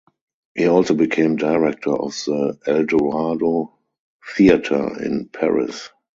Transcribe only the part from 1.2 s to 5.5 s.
director of the Eldorado theatre in